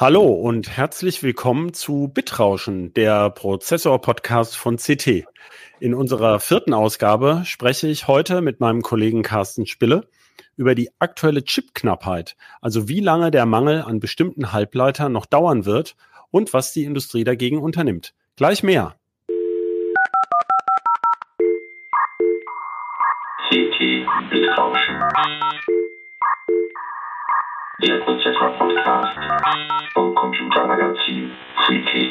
[0.00, 5.24] Hallo und herzlich willkommen zu Bitrauschen, der Prozessor-Podcast von CT.
[5.80, 10.06] In unserer vierten Ausgabe spreche ich heute mit meinem Kollegen Carsten Spille
[10.56, 15.96] über die aktuelle Chipknappheit, also wie lange der Mangel an bestimmten Halbleitern noch dauern wird
[16.30, 18.14] und was die Industrie dagegen unternimmt.
[18.36, 18.94] Gleich mehr.
[23.50, 25.97] CT Bitrauschen.
[27.80, 29.18] Der Prozessor-Podcast
[29.92, 31.30] vom Computermagazin
[31.64, 32.10] Freaky.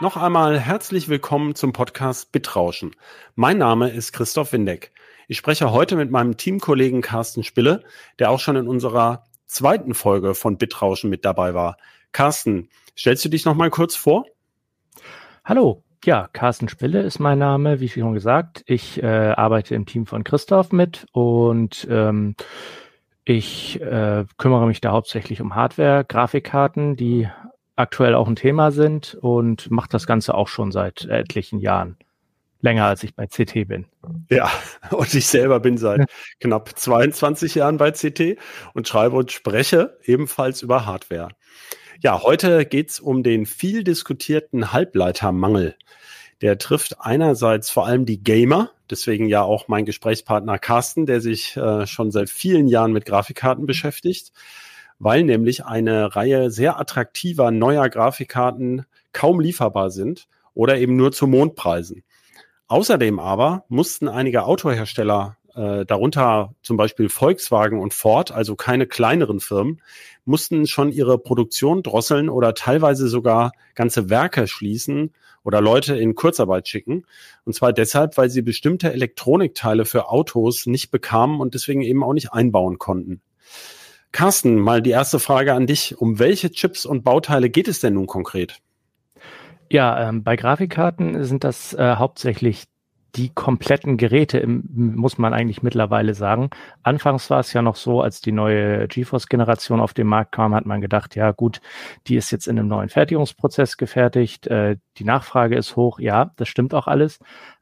[0.00, 2.96] Noch einmal herzlich willkommen zum Podcast Bitrauschen.
[3.36, 4.90] Mein Name ist Christoph Windeck.
[5.28, 7.84] Ich spreche heute mit meinem Teamkollegen Carsten Spille,
[8.18, 11.76] der auch schon in unserer zweiten Folge von Bitrauschen mit dabei war.
[12.10, 12.68] Carsten,
[12.98, 14.24] stellst du dich noch mal kurz vor?
[15.44, 18.64] Hallo, ja, Carsten Spille ist mein Name, wie schon gesagt.
[18.66, 22.34] Ich äh, arbeite im Team von Christoph mit und ähm,
[23.26, 27.28] ich äh, kümmere mich da hauptsächlich um Hardware, Grafikkarten, die
[27.74, 31.96] aktuell auch ein Thema sind und mache das Ganze auch schon seit etlichen Jahren.
[32.60, 33.86] Länger als ich bei CT bin.
[34.30, 34.50] Ja,
[34.90, 36.08] und ich selber bin seit
[36.40, 38.38] knapp 22 Jahren bei CT
[38.74, 41.28] und schreibe und spreche ebenfalls über Hardware.
[42.00, 45.74] Ja, heute geht's um den viel diskutierten Halbleitermangel.
[46.42, 51.56] Der trifft einerseits vor allem die Gamer, deswegen ja auch mein Gesprächspartner Carsten, der sich
[51.56, 54.32] äh, schon seit vielen Jahren mit Grafikkarten beschäftigt,
[54.98, 61.26] weil nämlich eine Reihe sehr attraktiver neuer Grafikkarten kaum lieferbar sind oder eben nur zu
[61.26, 62.02] Mondpreisen.
[62.68, 69.40] Außerdem aber mussten einige Autohersteller äh, darunter zum Beispiel Volkswagen und Ford, also keine kleineren
[69.40, 69.82] Firmen,
[70.24, 75.12] mussten schon ihre Produktion drosseln oder teilweise sogar ganze Werke schließen
[75.42, 77.04] oder Leute in Kurzarbeit schicken.
[77.44, 82.12] Und zwar deshalb, weil sie bestimmte Elektronikteile für Autos nicht bekamen und deswegen eben auch
[82.12, 83.22] nicht einbauen konnten.
[84.12, 85.98] Carsten, mal die erste Frage an dich.
[85.98, 88.60] Um welche Chips und Bauteile geht es denn nun konkret?
[89.70, 92.64] Ja, ähm, bei Grafikkarten sind das äh, hauptsächlich
[93.16, 96.50] die kompletten Geräte, muss man eigentlich mittlerweile sagen.
[96.82, 100.66] Anfangs war es ja noch so, als die neue GeForce-Generation auf den Markt kam, hat
[100.66, 101.60] man gedacht, ja gut,
[102.06, 106.48] die ist jetzt in einem neuen Fertigungsprozess gefertigt, äh, die Nachfrage ist hoch, ja, das
[106.48, 107.18] stimmt auch alles.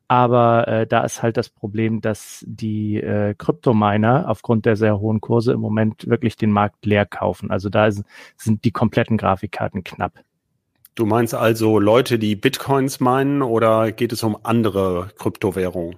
[0.07, 5.21] Aber äh, da ist halt das Problem, dass die äh, Kryptominer aufgrund der sehr hohen
[5.21, 7.51] Kurse im Moment wirklich den Markt leer kaufen.
[7.51, 8.05] Also da ist,
[8.37, 10.13] sind die kompletten Grafikkarten knapp.
[10.95, 15.97] Du meinst also Leute, die Bitcoins meinen oder geht es um andere Kryptowährungen?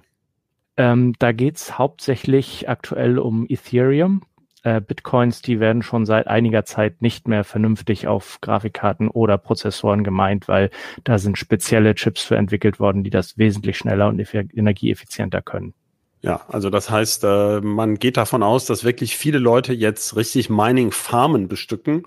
[0.75, 4.23] Ähm, da geht's hauptsächlich aktuell um Ethereum.
[4.63, 10.03] Äh, Bitcoins, die werden schon seit einiger Zeit nicht mehr vernünftig auf Grafikkarten oder Prozessoren
[10.03, 10.71] gemeint, weil
[11.03, 15.75] da sind spezielle Chips für entwickelt worden, die das wesentlich schneller und energieeffizienter können.
[16.21, 20.49] Ja, also das heißt, äh, man geht davon aus, dass wirklich viele Leute jetzt richtig
[20.49, 22.03] Mining-Farmen bestücken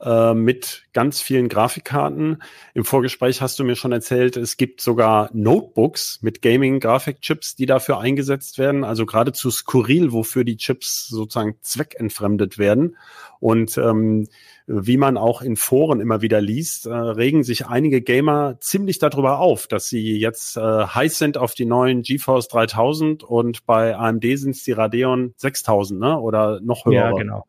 [0.00, 2.42] äh, mit ganz vielen Grafikkarten.
[2.74, 7.98] Im Vorgespräch hast du mir schon erzählt, es gibt sogar Notebooks mit Gaming-Grafikchips, die dafür
[7.98, 8.84] eingesetzt werden.
[8.84, 12.96] Also geradezu skurril, wofür die Chips sozusagen zweckentfremdet werden.
[13.40, 14.28] Und ähm,
[14.66, 19.38] wie man auch in Foren immer wieder liest, äh, regen sich einige Gamer ziemlich darüber
[19.38, 24.24] auf, dass sie jetzt äh, heiß sind auf die neuen GeForce 3000 und bei AMD
[24.34, 26.18] sind es die Radeon 6000 ne?
[26.18, 26.94] oder noch höher.
[26.94, 27.46] Ja, genau.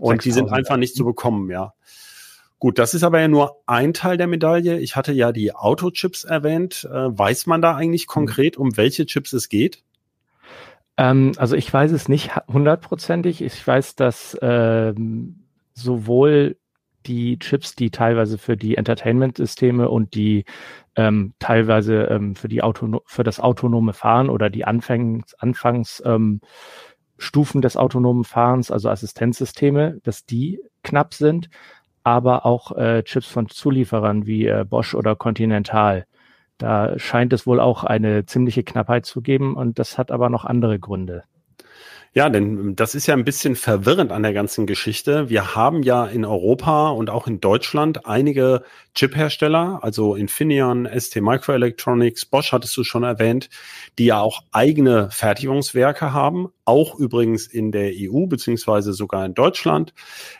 [0.00, 1.74] Und die sind einfach nicht zu bekommen, ja.
[2.58, 4.78] Gut, das ist aber ja nur ein Teil der Medaille.
[4.80, 6.86] Ich hatte ja die Autochips erwähnt.
[6.90, 8.12] Äh, weiß man da eigentlich mhm.
[8.12, 9.82] konkret, um welche Chips es geht?
[10.98, 13.40] Ähm, also ich weiß es nicht hundertprozentig.
[13.40, 16.56] Ich weiß, dass ähm, sowohl
[17.06, 20.44] die Chips, die teilweise für die Entertainment-Systeme und die
[20.96, 26.42] ähm, teilweise ähm, für die Auto für das autonome Fahren oder die Anfangs, Anfangs ähm,
[27.20, 31.50] Stufen des autonomen Fahrens, also Assistenzsysteme, dass die knapp sind,
[32.02, 36.06] aber auch äh, Chips von Zulieferern wie äh, Bosch oder Continental.
[36.56, 40.44] Da scheint es wohl auch eine ziemliche Knappheit zu geben und das hat aber noch
[40.44, 41.24] andere Gründe.
[42.12, 45.28] Ja, denn das ist ja ein bisschen verwirrend an der ganzen Geschichte.
[45.28, 48.64] Wir haben ja in Europa und auch in Deutschland einige
[48.96, 53.48] Chip-Hersteller, also Infineon, ST Microelectronics, Bosch hattest du schon erwähnt,
[53.96, 59.94] die ja auch eigene Fertigungswerke haben, auch übrigens in der EU beziehungsweise sogar in Deutschland.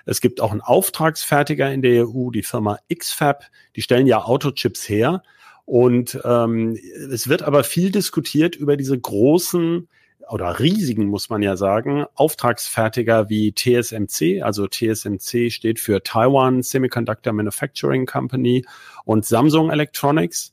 [0.07, 3.45] Es gibt auch einen Auftragsfertiger in der EU, die Firma XFAB,
[3.77, 5.23] die stellen ja Autochips her.
[5.67, 6.77] Und ähm,
[7.13, 9.87] es wird aber viel diskutiert über diese großen
[10.29, 14.43] oder riesigen, muss man ja sagen, Auftragsfertiger wie TSMC.
[14.43, 18.65] Also TSMC steht für Taiwan Semiconductor Manufacturing Company
[19.05, 20.53] und Samsung Electronics.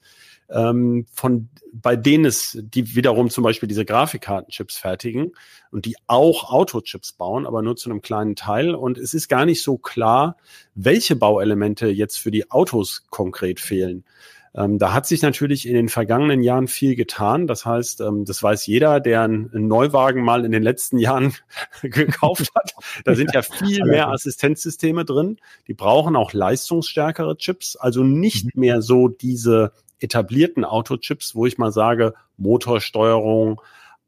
[0.50, 5.34] ähm, von bei denen es, die wiederum zum Beispiel diese Grafikkartenchips fertigen
[5.72, 8.74] und die auch Autochips bauen, aber nur zu einem kleinen Teil.
[8.74, 10.38] Und es ist gar nicht so klar,
[10.74, 14.06] welche Bauelemente jetzt für die Autos konkret fehlen.
[14.56, 17.48] Ähm, da hat sich natürlich in den vergangenen Jahren viel getan.
[17.48, 21.34] Das heißt, ähm, das weiß jeder, der einen Neuwagen mal in den letzten Jahren
[21.82, 22.74] gekauft hat.
[23.06, 25.38] Da sind ja viel mehr Assistenzsysteme drin.
[25.68, 28.62] Die brauchen auch leistungsstärkere Chips, also nicht mhm.
[28.62, 33.62] mehr so diese etablierten Autochips, wo ich mal sage, Motorsteuerung,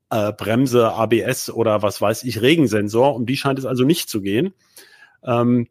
[0.10, 3.16] äh, Bremse, ABS oder was weiß ich, Regensensor.
[3.16, 4.54] Um die scheint es also nicht zu gehen.
[5.24, 5.68] Ähm,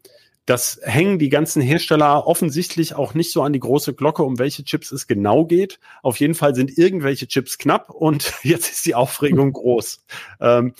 [0.49, 4.63] das hängen die ganzen Hersteller offensichtlich auch nicht so an die große Glocke, um welche
[4.63, 5.79] Chips es genau geht.
[6.01, 10.03] Auf jeden Fall sind irgendwelche Chips knapp und jetzt ist die Aufregung groß.
[10.41, 10.73] Ähm,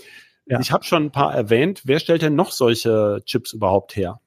[0.48, 0.60] ja.
[0.60, 1.84] Ich habe schon ein paar erwähnt.
[1.86, 4.20] Wer stellt denn noch solche Chips überhaupt her?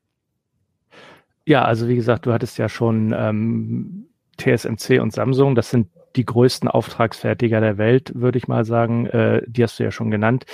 [1.45, 4.07] Ja, also wie gesagt, du hattest ja schon ähm,
[4.37, 5.57] TSMC und Samsung.
[5.57, 9.07] Das sind die größten Auftragsfertiger der Welt, würde ich mal sagen.
[9.07, 10.47] Äh, die hast du ja schon genannt.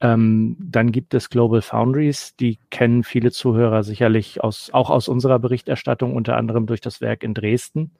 [0.00, 5.38] Ähm, dann gibt es Global Foundries, die kennen viele Zuhörer sicherlich aus, auch aus unserer
[5.38, 7.92] Berichterstattung, unter anderem durch das Werk in Dresden.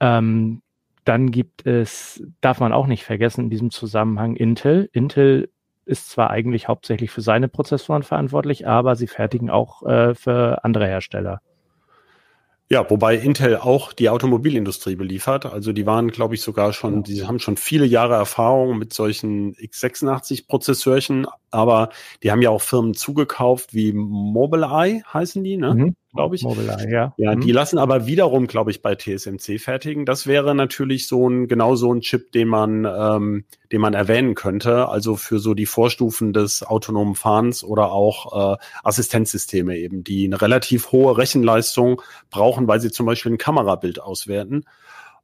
[0.00, 0.60] Ähm,
[1.04, 4.88] dann gibt es, darf man auch nicht vergessen in diesem Zusammenhang, Intel.
[4.92, 5.50] Intel
[5.86, 10.86] ist zwar eigentlich hauptsächlich für seine Prozessoren verantwortlich, aber sie fertigen auch äh, für andere
[10.86, 11.40] Hersteller.
[12.70, 15.44] Ja, wobei Intel auch die Automobilindustrie beliefert.
[15.46, 19.54] Also die waren, glaube ich, sogar schon, die haben schon viele Jahre Erfahrung mit solchen
[19.54, 21.90] x86-Prozessörchen, aber
[22.22, 25.74] die haben ja auch Firmen zugekauft wie Mobileye heißen die, ne?
[25.74, 26.42] Mhm glaube ich.
[26.42, 27.14] Mobileye, ja.
[27.16, 27.40] Ja, mhm.
[27.40, 30.06] die lassen aber wiederum, glaube ich, bei TSMC fertigen.
[30.06, 34.34] Das wäre natürlich so ein, genau so ein Chip, den man, ähm, den man erwähnen
[34.34, 34.88] könnte.
[34.88, 40.40] Also für so die Vorstufen des autonomen Fahrens oder auch äh, Assistenzsysteme eben, die eine
[40.40, 42.00] relativ hohe Rechenleistung
[42.30, 44.64] brauchen, weil sie zum Beispiel ein Kamerabild auswerten.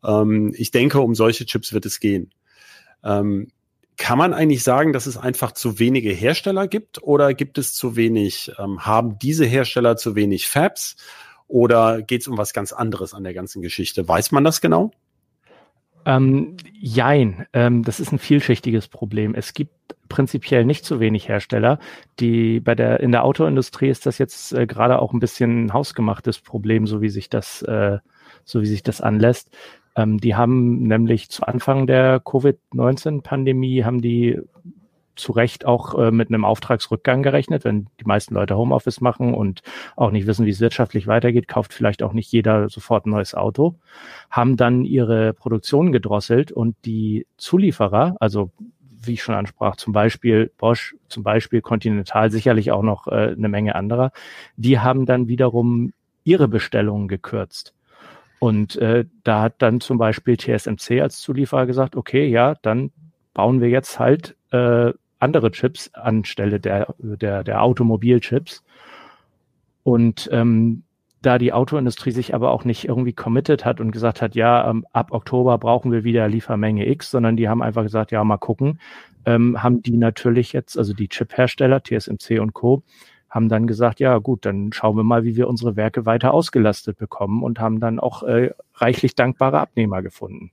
[0.05, 2.33] Ähm, ich denke, um solche Chips wird es gehen.
[3.05, 3.49] Ähm,
[4.00, 7.97] kann man eigentlich sagen, dass es einfach zu wenige Hersteller gibt oder gibt es zu
[7.97, 10.97] wenig, ähm, haben diese Hersteller zu wenig Fabs
[11.49, 14.08] oder geht es um was ganz anderes an der ganzen Geschichte?
[14.08, 14.91] Weiß man das genau?
[16.06, 19.35] Ähm, jein, ähm, das ist ein vielschichtiges Problem.
[19.35, 19.75] Es gibt
[20.08, 21.79] prinzipiell nicht zu wenig Hersteller.
[22.20, 25.73] Die bei der in der Autoindustrie ist das jetzt äh, gerade auch ein bisschen ein
[25.75, 27.99] hausgemachtes Problem, so wie sich das äh,
[28.44, 29.50] so wie sich das anlässt.
[29.97, 34.41] Ähm, die haben nämlich zu Anfang der Covid-19-Pandemie haben die
[35.17, 39.63] zu Recht auch äh, mit einem Auftragsrückgang gerechnet, wenn die meisten Leute Homeoffice machen und
[39.97, 43.35] auch nicht wissen, wie es wirtschaftlich weitergeht, kauft vielleicht auch nicht jeder sofort ein neues
[43.35, 43.77] Auto,
[44.31, 48.51] haben dann ihre Produktion gedrosselt und die Zulieferer, also
[49.03, 53.49] wie ich schon ansprach, zum Beispiel Bosch, zum Beispiel Continental, sicherlich auch noch äh, eine
[53.49, 54.13] Menge anderer,
[54.57, 55.93] die haben dann wiederum
[56.25, 57.75] ihre Bestellungen gekürzt.
[58.41, 62.91] Und äh, da hat dann zum Beispiel TSMC als Zulieferer gesagt, okay, ja, dann
[63.35, 68.65] bauen wir jetzt halt äh, andere Chips anstelle der, der, der Automobilchips.
[69.85, 70.85] Und ähm,
[71.21, 74.87] da die Autoindustrie sich aber auch nicht irgendwie committed hat und gesagt hat, ja, ähm,
[74.93, 78.81] ab Oktober brauchen wir wieder Liefermenge X, sondern die haben einfach gesagt, ja, mal gucken,
[79.27, 82.83] ähm, haben die natürlich jetzt, also die Chip-Hersteller, TSMC und Co.,
[83.31, 86.99] haben dann gesagt, ja gut, dann schauen wir mal, wie wir unsere Werke weiter ausgelastet
[86.99, 90.50] bekommen und haben dann auch äh, reichlich dankbare Abnehmer gefunden.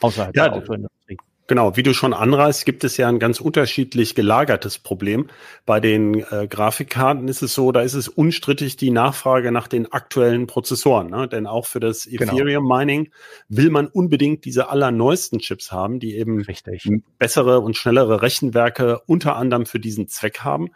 [0.00, 1.16] Außerhalb ja, der Autoindustrie.
[1.48, 5.28] Genau, wie du schon anreißt, gibt es ja ein ganz unterschiedlich gelagertes Problem.
[5.64, 9.92] Bei den äh, Grafikkarten ist es so, da ist es unstrittig die Nachfrage nach den
[9.92, 11.08] aktuellen Prozessoren.
[11.08, 11.28] Ne?
[11.28, 12.32] Denn auch für das genau.
[12.32, 13.12] Ethereum Mining
[13.48, 16.90] will man unbedingt diese allerneuesten Chips haben, die eben Richtig.
[17.18, 20.70] bessere und schnellere Rechenwerke unter anderem für diesen Zweck haben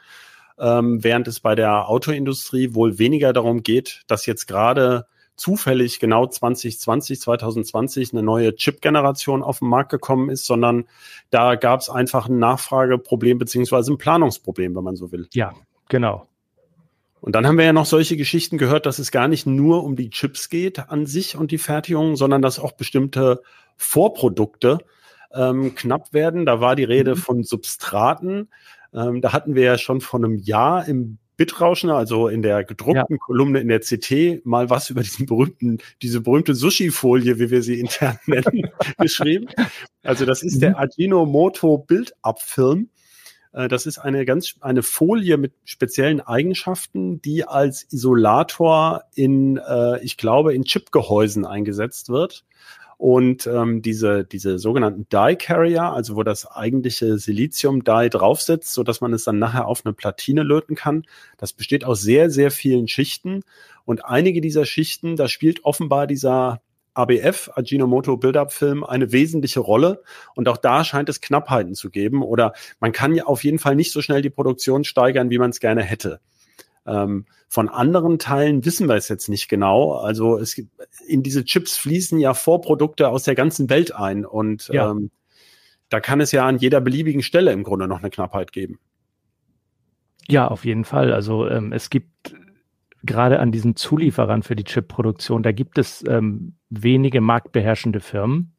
[0.61, 6.27] ähm, während es bei der Autoindustrie wohl weniger darum geht, dass jetzt gerade zufällig genau
[6.27, 10.85] 2020, 2020 eine neue Chip-Generation auf den Markt gekommen ist, sondern
[11.31, 15.29] da gab es einfach ein Nachfrageproblem beziehungsweise ein Planungsproblem, wenn man so will.
[15.33, 15.55] Ja,
[15.89, 16.27] genau.
[17.23, 19.97] Und dann haben wir ja noch solche Geschichten gehört, dass es gar nicht nur um
[19.97, 23.43] die Chips geht an sich und die Fertigung, sondern dass auch bestimmte
[23.77, 24.79] Vorprodukte
[25.33, 26.45] ähm, knapp werden.
[26.45, 27.19] Da war die Rede mhm.
[27.19, 28.49] von Substraten.
[28.95, 33.17] Ähm, da hatten wir ja schon vor einem Jahr im Bitrauschen, also in der gedruckten
[33.17, 33.19] ja.
[33.19, 37.81] Kolumne in der CT, mal was über diesen berühmten, diese berühmte Sushi-Folie, wie wir sie
[37.81, 38.69] intern nennen,
[38.99, 39.47] geschrieben.
[40.03, 40.61] Also das ist mhm.
[40.61, 42.91] der Ajinomoto Bildabfilm.
[43.53, 49.99] Äh, das ist eine ganz eine Folie mit speziellen Eigenschaften, die als Isolator in, äh,
[50.05, 52.45] ich glaube, in Chipgehäusen eingesetzt wird.
[53.01, 59.01] Und ähm, diese, diese sogenannten Die Carrier, also wo das eigentliche Silizium-Die draufsetzt, so dass
[59.01, 61.05] man es dann nachher auf eine Platine löten kann,
[61.39, 63.43] das besteht aus sehr, sehr vielen Schichten.
[63.87, 66.61] Und einige dieser Schichten, da spielt offenbar dieser
[66.93, 70.03] ABF, Ajinomoto Build-Up Film, eine wesentliche Rolle.
[70.35, 72.23] Und auch da scheint es Knappheiten zu geben.
[72.23, 75.49] Oder man kann ja auf jeden Fall nicht so schnell die Produktion steigern, wie man
[75.49, 76.21] es gerne hätte.
[76.91, 79.93] Ähm, von anderen Teilen wissen wir es jetzt nicht genau.
[79.93, 80.71] Also es gibt,
[81.07, 84.91] in diese Chips fließen ja Vorprodukte aus der ganzen Welt ein und ja.
[84.91, 85.11] ähm,
[85.89, 88.79] da kann es ja an jeder beliebigen Stelle im Grunde noch eine Knappheit geben.
[90.29, 91.13] Ja, auf jeden Fall.
[91.13, 92.37] Also ähm, es gibt
[93.03, 98.55] gerade an diesen Zulieferern für die Chipproduktion, da gibt es ähm, wenige marktbeherrschende Firmen.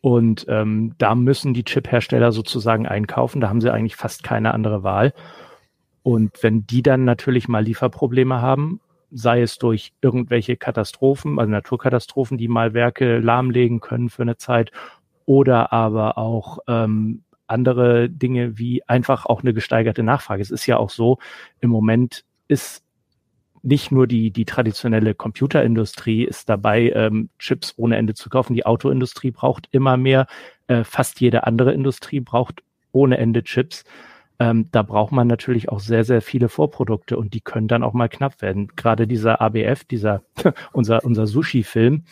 [0.00, 3.40] Und ähm, da müssen die Chip-Hersteller sozusagen einkaufen.
[3.40, 5.12] Da haben sie eigentlich fast keine andere Wahl.
[6.06, 12.38] Und wenn die dann natürlich mal Lieferprobleme haben, sei es durch irgendwelche Katastrophen, also Naturkatastrophen,
[12.38, 14.70] die mal Werke lahmlegen können für eine Zeit,
[15.24, 20.42] oder aber auch ähm, andere Dinge wie einfach auch eine gesteigerte Nachfrage.
[20.42, 21.18] Es ist ja auch so,
[21.58, 22.84] im Moment ist
[23.62, 28.54] nicht nur die, die traditionelle Computerindustrie ist dabei, ähm, Chips ohne Ende zu kaufen.
[28.54, 30.28] Die Autoindustrie braucht immer mehr.
[30.68, 33.82] Äh, fast jede andere Industrie braucht ohne Ende Chips.
[34.38, 37.94] Ähm, da braucht man natürlich auch sehr, sehr viele Vorprodukte und die können dann auch
[37.94, 38.68] mal knapp werden.
[38.76, 40.22] Gerade dieser ABF, dieser
[40.72, 42.04] unser, unser Sushi-Film,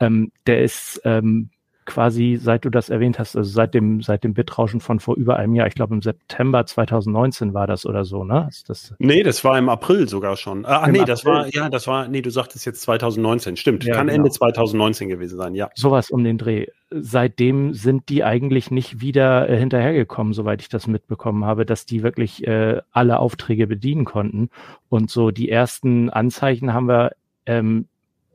[0.00, 1.50] ähm, der ist ähm,
[1.88, 5.36] quasi, seit du das erwähnt hast, also seit dem, seit dem Bitrauschen von vor über
[5.36, 8.46] einem Jahr, ich glaube im September 2019 war das oder so, ne?
[8.50, 10.66] Ist das nee, das war im April sogar schon.
[10.66, 11.04] Ah, nee, April.
[11.06, 13.84] das war, ja, das war, nee, du sagtest jetzt 2019, stimmt.
[13.84, 14.18] Ja, Kann genau.
[14.18, 15.70] Ende 2019 gewesen sein, ja.
[15.74, 16.66] Sowas um den Dreh.
[16.90, 22.02] Seitdem sind die eigentlich nicht wieder äh, hinterhergekommen, soweit ich das mitbekommen habe, dass die
[22.02, 24.50] wirklich äh, alle Aufträge bedienen konnten.
[24.90, 27.12] Und so die ersten Anzeichen haben wir
[27.46, 27.88] ähm,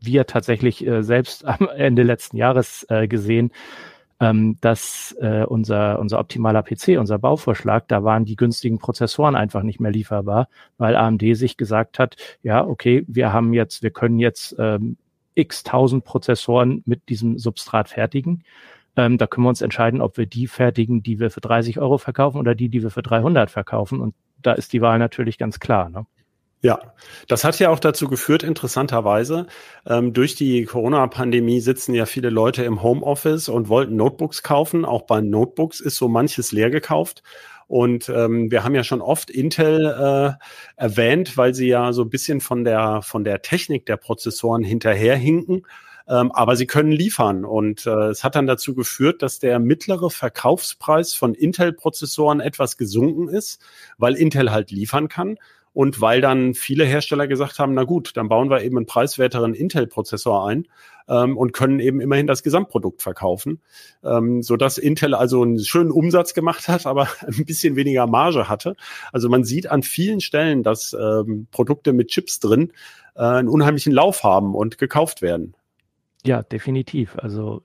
[0.05, 3.51] wir tatsächlich äh, selbst am Ende letzten Jahres äh, gesehen,
[4.19, 9.63] ähm, dass äh, unser, unser optimaler PC, unser Bauvorschlag, da waren die günstigen Prozessoren einfach
[9.63, 14.19] nicht mehr lieferbar, weil AMD sich gesagt hat, ja, okay, wir haben jetzt, wir können
[14.19, 14.97] jetzt ähm,
[15.35, 18.43] x tausend Prozessoren mit diesem Substrat fertigen.
[18.95, 21.97] Ähm, da können wir uns entscheiden, ob wir die fertigen, die wir für 30 Euro
[21.97, 23.99] verkaufen oder die, die wir für 300 verkaufen.
[23.99, 25.89] Und da ist die Wahl natürlich ganz klar.
[25.89, 26.05] Ne?
[26.65, 26.79] Ja,
[27.27, 29.47] das hat ja auch dazu geführt, interessanterweise,
[29.85, 34.85] ähm, durch die Corona-Pandemie sitzen ja viele Leute im Homeoffice und wollten Notebooks kaufen.
[34.85, 37.21] Auch bei Notebooks ist so manches leer gekauft.
[37.67, 42.09] Und ähm, wir haben ja schon oft Intel äh, erwähnt, weil sie ja so ein
[42.09, 45.67] bisschen von der, von der Technik der Prozessoren hinterherhinken.
[46.07, 47.43] Ähm, aber sie können liefern.
[47.43, 53.27] Und äh, es hat dann dazu geführt, dass der mittlere Verkaufspreis von Intel-Prozessoren etwas gesunken
[53.27, 53.61] ist,
[53.97, 55.37] weil Intel halt liefern kann.
[55.73, 59.53] Und weil dann viele Hersteller gesagt haben, na gut, dann bauen wir eben einen preiswerteren
[59.55, 60.67] Intel-Prozessor ein
[61.07, 63.59] ähm, und können eben immerhin das Gesamtprodukt verkaufen,
[64.03, 68.47] ähm, so dass Intel also einen schönen Umsatz gemacht hat, aber ein bisschen weniger Marge
[68.49, 68.75] hatte.
[69.11, 72.71] Also man sieht an vielen Stellen, dass ähm, Produkte mit Chips drin
[73.15, 75.55] äh, einen unheimlichen Lauf haben und gekauft werden.
[76.25, 77.17] Ja, definitiv.
[77.17, 77.63] Also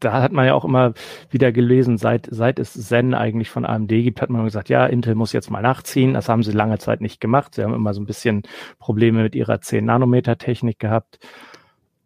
[0.00, 0.94] da hat man ja auch immer
[1.30, 5.14] wieder gelesen, seit, seit es Zen eigentlich von AMD gibt, hat man gesagt, ja, Intel
[5.14, 6.14] muss jetzt mal nachziehen.
[6.14, 7.54] Das haben sie lange Zeit nicht gemacht.
[7.54, 8.42] Sie haben immer so ein bisschen
[8.78, 11.18] Probleme mit ihrer 10-Nanometer-Technik gehabt.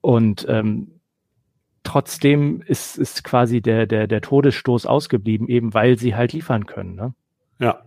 [0.01, 1.01] Und ähm,
[1.83, 6.95] trotzdem ist, ist quasi der, der, der Todesstoß ausgeblieben, eben weil sie halt liefern können.
[6.95, 7.15] Ne?
[7.59, 7.83] Ja,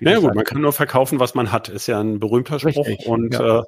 [0.00, 2.86] na ja, gut, man kann nur verkaufen, was man hat, ist ja ein berühmter Spruch.
[2.86, 3.64] Richtig, und ja.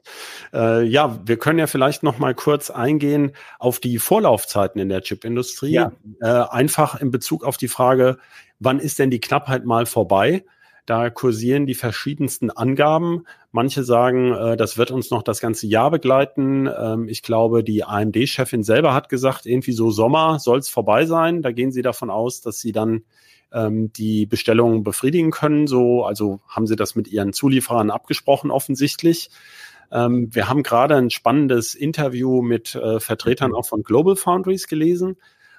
[0.53, 4.89] Äh, äh, ja, wir können ja vielleicht noch mal kurz eingehen auf die Vorlaufzeiten in
[4.89, 5.73] der Chipindustrie.
[5.73, 5.93] Ja.
[6.21, 8.19] Äh, einfach in Bezug auf die Frage,
[8.61, 10.45] wann ist denn die Knappheit mal vorbei?
[10.87, 13.25] Da kursieren die verschiedensten Angaben.
[13.51, 16.69] Manche sagen, äh, das wird uns noch das ganze Jahr begleiten.
[16.69, 21.43] Ähm, ich glaube, die AMD-Chefin selber hat gesagt, irgendwie so Sommer soll es vorbei sein.
[21.43, 23.03] Da gehen sie davon aus, dass sie dann
[23.57, 25.67] ähm, die Bestellungen befriedigen können.
[25.67, 29.31] So, also haben sie das mit ihren Zulieferern abgesprochen offensichtlich.
[29.91, 35.17] Ähm, wir haben gerade ein spannendes Interview mit äh, Vertretern auch von Global Foundries gelesen.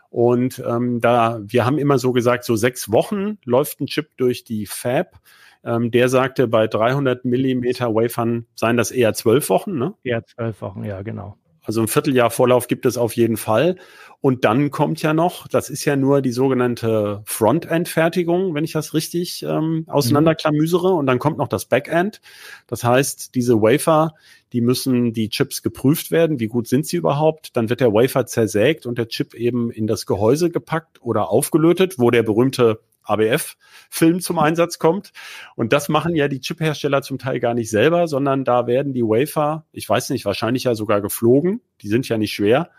[0.09, 4.43] Und ähm, da, wir haben immer so gesagt, so sechs Wochen läuft ein Chip durch
[4.43, 5.19] die Fab.
[5.65, 9.95] Ähm, der sagte, bei 300 Millimeter Wafern seien das eher zwölf Wochen, ne?
[10.03, 11.35] Eher zwölf Wochen, ja, genau.
[11.67, 13.75] Also ein Vierteljahr Vorlauf gibt es auf jeden Fall.
[14.21, 18.93] Und dann kommt ja noch, das ist ja nur die sogenannte Frontend-Fertigung, wenn ich das
[18.93, 20.87] richtig ähm, auseinanderklamüsere.
[20.93, 22.21] Und dann kommt noch das Backend.
[22.67, 24.13] Das heißt, diese Wafer,
[24.53, 26.39] die müssen die Chips geprüft werden.
[26.39, 27.57] Wie gut sind sie überhaupt?
[27.57, 31.99] Dann wird der Wafer zersägt und der Chip eben in das Gehäuse gepackt oder aufgelötet,
[31.99, 32.79] wo der berühmte
[33.09, 35.11] ABF-Film zum Einsatz kommt.
[35.55, 39.03] Und das machen ja die Chip-Hersteller zum Teil gar nicht selber, sondern da werden die
[39.03, 42.69] Wafer, ich weiß nicht, wahrscheinlich ja sogar geflogen, die sind ja nicht schwer,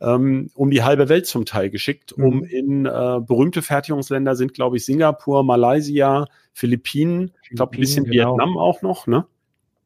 [0.00, 2.44] ähm, um die halbe Welt zum Teil geschickt, um mhm.
[2.44, 8.32] in äh, berühmte Fertigungsländer sind, glaube ich, Singapur, Malaysia, Philippinen, ich glaube ein bisschen genau.
[8.32, 9.26] Vietnam auch noch, ne?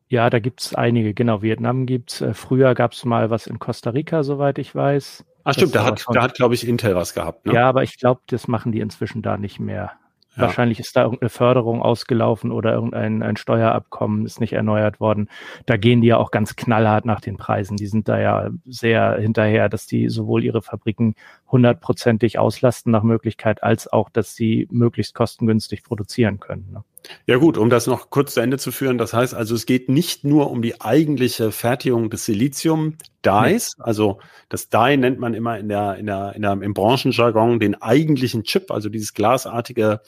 [0.08, 1.42] Ja, da gibt's einige, genau.
[1.42, 2.20] Vietnam gibt's.
[2.20, 5.25] Äh, früher gab's mal was in Costa Rica, soweit ich weiß.
[5.44, 7.46] Ach stimmt, da hat, da hat, glaube ich, Intel was gehabt.
[7.46, 7.54] Ne?
[7.54, 9.92] Ja, aber ich glaube, das machen die inzwischen da nicht mehr.
[10.37, 10.42] Ja.
[10.42, 15.28] Wahrscheinlich ist da irgendeine Förderung ausgelaufen oder irgendein ein Steuerabkommen ist nicht erneuert worden.
[15.66, 17.76] Da gehen die ja auch ganz knallhart nach den Preisen.
[17.76, 21.14] Die sind da ja sehr hinterher, dass die sowohl ihre Fabriken
[21.52, 26.68] hundertprozentig auslasten nach Möglichkeit, als auch, dass sie möglichst kostengünstig produzieren können.
[26.73, 26.84] Ne?
[27.26, 29.88] Ja gut, um das noch kurz zu Ende zu führen, das heißt also, es geht
[29.88, 33.84] nicht nur um die eigentliche Fertigung des Silizium-Dies, nee.
[33.84, 37.80] also das Die nennt man immer in der, in der, in der, im Branchenjargon den
[37.80, 40.00] eigentlichen Chip, also dieses glasartige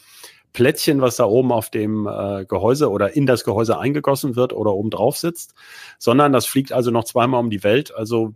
[0.52, 4.72] Plättchen, was da oben auf dem äh, Gehäuse oder in das Gehäuse eingegossen wird oder
[4.72, 5.54] oben drauf sitzt,
[5.98, 8.32] sondern das fliegt also noch zweimal um die Welt, also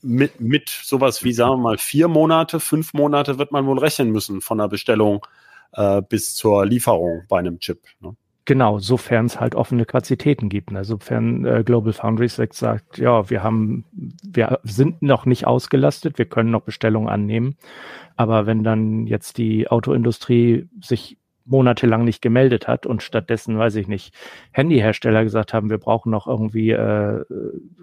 [0.00, 4.10] mit, mit sowas wie, sagen wir mal, vier Monate, fünf Monate wird man wohl rechnen
[4.10, 5.26] müssen von der Bestellung
[5.74, 7.80] äh, bis zur Lieferung bei einem Chip.
[8.00, 8.16] Ne?
[8.46, 10.70] Genau, sofern es halt offene Kapazitäten gibt.
[10.70, 10.84] Ne?
[10.84, 13.84] Sofern äh, Global Foundries sagt, ja, wir haben,
[14.22, 17.56] wir sind noch nicht ausgelastet, wir können noch Bestellungen annehmen.
[18.16, 21.16] Aber wenn dann jetzt die Autoindustrie sich
[21.46, 24.14] monatelang nicht gemeldet hat und stattdessen, weiß ich nicht,
[24.52, 27.24] Handyhersteller gesagt haben, wir brauchen noch irgendwie äh,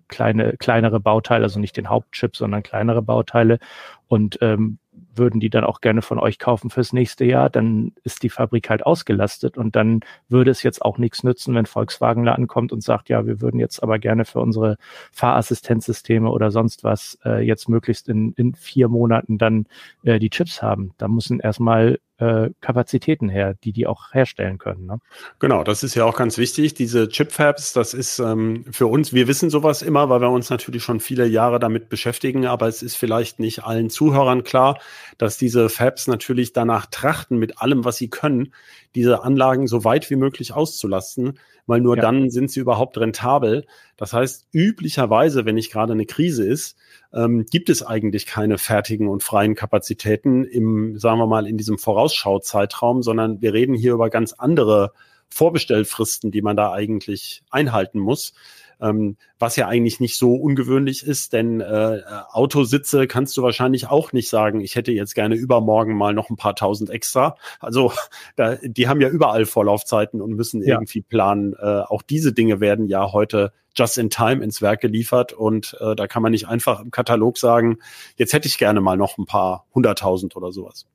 [0.07, 3.59] kleine, kleinere Bauteile, also nicht den Hauptchip, sondern kleinere Bauteile
[4.07, 4.79] und ähm,
[5.15, 8.69] würden die dann auch gerne von euch kaufen fürs nächste Jahr, dann ist die Fabrik
[8.69, 12.83] halt ausgelastet und dann würde es jetzt auch nichts nützen, wenn Volkswagen da ankommt und
[12.83, 14.77] sagt, ja, wir würden jetzt aber gerne für unsere
[15.11, 19.65] Fahrassistenzsysteme oder sonst was äh, jetzt möglichst in, in vier Monaten dann
[20.03, 20.93] äh, die Chips haben.
[20.97, 24.85] Da müssen erstmal äh, Kapazitäten her, die die auch herstellen können.
[24.85, 24.99] Ne?
[25.39, 26.75] Genau, das ist ja auch ganz wichtig.
[26.75, 30.83] Diese Chip-Fabs, das ist ähm, für uns, wir wissen sowas immer, weil wir uns natürlich
[30.83, 34.79] schon viele Jahre damit beschäftigen, aber es ist vielleicht nicht allen Zuhörern klar,
[35.17, 38.53] dass diese Fabs natürlich danach trachten, mit allem, was sie können,
[38.93, 42.01] diese Anlagen so weit wie möglich auszulasten, weil nur ja.
[42.01, 43.65] dann sind sie überhaupt rentabel.
[43.97, 46.77] Das heißt, üblicherweise, wenn nicht gerade eine Krise ist,
[47.13, 51.77] ähm, gibt es eigentlich keine fertigen und freien Kapazitäten im, sagen wir mal, in diesem
[51.77, 54.91] Vorausschauzeitraum, sondern wir reden hier über ganz andere
[55.29, 58.33] Vorbestellfristen, die man da eigentlich einhalten muss
[58.81, 64.11] ähm, was ja eigentlich nicht so ungewöhnlich ist, denn äh, Autositze kannst du wahrscheinlich auch
[64.11, 67.35] nicht sagen, ich hätte jetzt gerne übermorgen mal noch ein paar tausend extra.
[67.59, 67.93] Also
[68.35, 70.75] da, die haben ja überall Vorlaufzeiten und müssen ja.
[70.75, 71.53] irgendwie planen.
[71.53, 75.95] Äh, auch diese Dinge werden ja heute just in time ins Werk geliefert und äh,
[75.95, 77.77] da kann man nicht einfach im Katalog sagen,
[78.17, 80.87] jetzt hätte ich gerne mal noch ein paar hunderttausend oder sowas.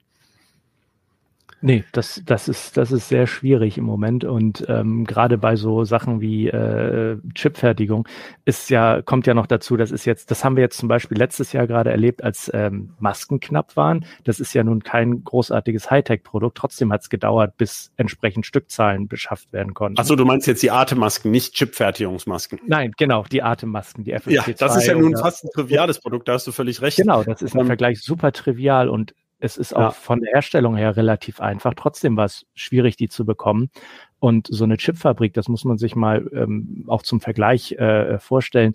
[1.62, 4.24] Nee, das, das, ist, das ist sehr schwierig im Moment.
[4.24, 8.06] Und ähm, gerade bei so Sachen wie äh, Chipfertigung
[8.44, 11.16] ist ja, kommt ja noch dazu, das ist jetzt, das haben wir jetzt zum Beispiel
[11.16, 14.04] letztes Jahr gerade erlebt, als ähm, Masken knapp waren.
[14.24, 16.58] Das ist ja nun kein großartiges Hightech-Produkt.
[16.58, 19.98] Trotzdem hat es gedauert, bis entsprechend Stückzahlen beschafft werden konnten.
[19.98, 22.60] Achso, du meinst jetzt die Atemmasken, nicht Chipfertigungsmasken.
[22.66, 24.30] Nein, genau, die Atemmasken, die FFP2.
[24.30, 26.98] Ja, das ist ja nun fast ein triviales Produkt, da hast du völlig recht.
[26.98, 29.88] Genau, das ist im ähm, Vergleich super trivial und es ist ja.
[29.88, 31.74] auch von der Herstellung her relativ einfach.
[31.74, 33.70] Trotzdem war es schwierig, die zu bekommen.
[34.18, 38.72] Und so eine Chipfabrik, das muss man sich mal ähm, auch zum Vergleich äh, vorstellen,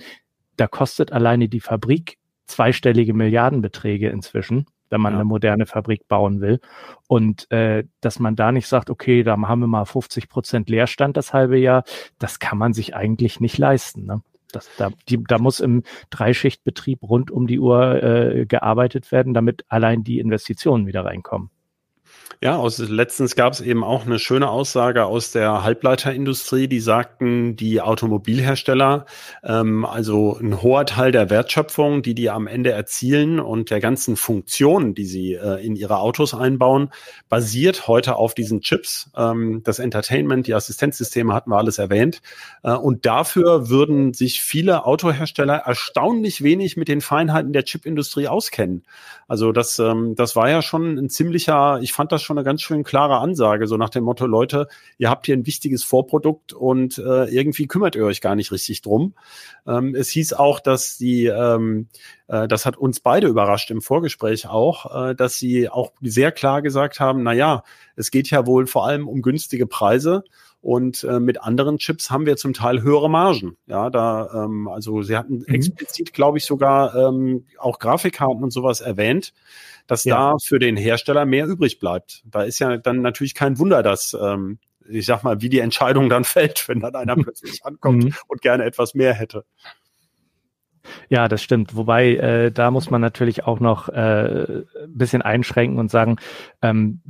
[0.57, 5.19] da kostet alleine die Fabrik zweistellige Milliardenbeträge inzwischen, wenn man ja.
[5.19, 6.59] eine moderne Fabrik bauen will.
[7.07, 11.17] Und äh, dass man da nicht sagt, okay, da haben wir mal 50 Prozent Leerstand
[11.17, 11.83] das halbe Jahr,
[12.19, 14.05] das kann man sich eigentlich nicht leisten.
[14.05, 14.21] Ne?
[14.51, 19.65] Das, da, die, da muss im Dreischichtbetrieb rund um die Uhr äh, gearbeitet werden, damit
[19.67, 21.49] allein die Investitionen wieder reinkommen.
[22.39, 27.55] Ja, aus, letztens gab es eben auch eine schöne Aussage aus der Halbleiterindustrie, die sagten,
[27.55, 29.05] die Automobilhersteller,
[29.43, 34.15] ähm, also ein hoher Teil der Wertschöpfung, die die am Ende erzielen und der ganzen
[34.15, 36.89] Funktionen, die sie äh, in ihre Autos einbauen,
[37.29, 39.11] basiert heute auf diesen Chips.
[39.15, 42.21] Ähm, das Entertainment, die Assistenzsysteme hatten wir alles erwähnt.
[42.63, 48.83] Äh, und dafür würden sich viele Autohersteller erstaunlich wenig mit den Feinheiten der Chipindustrie auskennen.
[49.27, 52.61] Also das, ähm, das war ja schon ein ziemlicher, ich fand das schon eine ganz
[52.61, 56.97] schön klare Ansage, so nach dem Motto, Leute, ihr habt hier ein wichtiges Vorprodukt und
[56.97, 59.13] äh, irgendwie kümmert ihr euch gar nicht richtig drum.
[59.67, 61.87] Ähm, es hieß auch, dass die, ähm,
[62.27, 66.61] äh, das hat uns beide überrascht im Vorgespräch auch, äh, dass sie auch sehr klar
[66.61, 67.63] gesagt haben, na ja,
[67.95, 70.23] es geht ja wohl vor allem um günstige Preise
[70.61, 73.57] und äh, mit anderen Chips haben wir zum Teil höhere Margen.
[73.65, 75.55] Ja, da, ähm, also sie hatten mhm.
[75.55, 79.33] explizit, glaube ich, sogar ähm, auch Grafikkarten und sowas erwähnt,
[79.87, 80.33] dass ja.
[80.33, 82.23] da für den Hersteller mehr übrig bleibt.
[82.25, 86.09] Da ist ja dann natürlich kein Wunder, dass ähm, ich sag mal, wie die Entscheidung
[86.09, 88.13] dann fällt, wenn dann einer plötzlich ankommt mhm.
[88.27, 89.45] und gerne etwas mehr hätte.
[91.09, 91.75] Ja, das stimmt.
[91.75, 96.17] Wobei, äh, da muss man natürlich auch noch äh, ein bisschen einschränken und sagen,
[96.61, 97.01] ähm,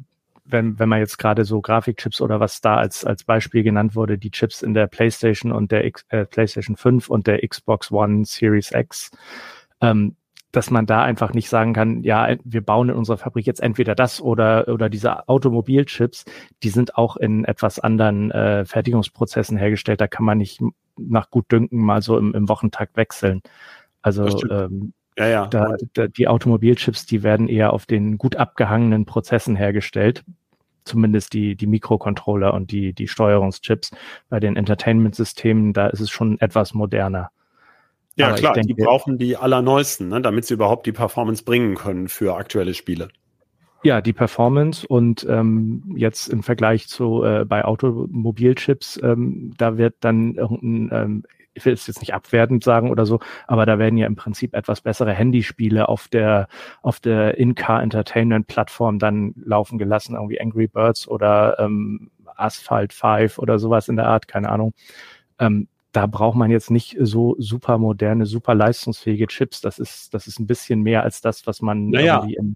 [0.52, 4.18] wenn, wenn man jetzt gerade so Grafikchips oder was da als, als Beispiel genannt wurde,
[4.18, 8.26] die Chips in der PlayStation und der X, äh, PlayStation 5 und der Xbox One
[8.26, 9.12] Series X,
[9.82, 10.16] ähm,
[10.52, 13.96] dass man da einfach nicht sagen kann, ja, wir bauen in unserer Fabrik jetzt entweder
[13.96, 16.26] das oder, oder diese Automobilchips,
[16.64, 20.02] die sind auch in etwas anderen äh, Fertigungsprozessen hergestellt.
[20.02, 20.62] Da kann man nicht
[20.98, 23.42] nach Gutdünken mal so im, im Wochentakt wechseln.
[24.02, 25.48] Also ähm, ja, ja.
[25.48, 30.24] Da, da, die Automobilchips, die werden eher auf den gut abgehangenen Prozessen hergestellt.
[30.84, 33.92] Zumindest die, die Mikrocontroller und die, die Steuerungschips.
[34.30, 37.32] Bei den Entertainment-Systemen, da ist es schon etwas moderner.
[38.16, 41.76] Ja, Aber klar, denke, die brauchen die allerneuesten, ne, damit sie überhaupt die Performance bringen
[41.76, 43.10] können für aktuelle Spiele.
[43.84, 49.96] Ja, die Performance und ähm, jetzt im Vergleich zu äh, bei Automobilchips, ähm, da wird
[50.02, 53.98] dann irgendein ähm, ich will es jetzt nicht abwertend sagen oder so, aber da werden
[53.98, 56.48] ja im Prinzip etwas bessere Handyspiele auf der,
[56.82, 63.38] auf der In-Car Entertainment Plattform dann laufen gelassen, irgendwie Angry Birds oder ähm, Asphalt 5
[63.38, 64.74] oder sowas in der Art, keine Ahnung.
[65.40, 69.60] Ähm, da braucht man jetzt nicht so super moderne, super leistungsfähige Chips.
[69.60, 72.18] Das ist, das ist ein bisschen mehr als das, was man naja.
[72.18, 72.56] irgendwie im